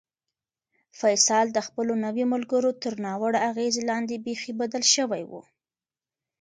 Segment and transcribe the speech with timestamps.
[0.99, 5.31] فیصل د خپلو نویو ملګرو تر ناوړه اغېز لاندې بیخي بدل شوی و.